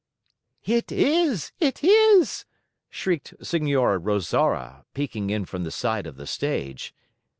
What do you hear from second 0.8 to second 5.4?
is! It is!" shrieked Signora Rosaura, peeking